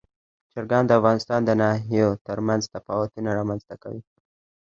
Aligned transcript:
چرګان 0.51 0.83
د 0.87 0.91
افغانستان 0.99 1.41
د 1.45 1.51
ناحیو 1.61 2.09
ترمنځ 2.27 2.63
تفاوتونه 2.75 3.29
رامنځ 3.39 3.61
ته 3.69 3.75
کوي. 3.83 4.01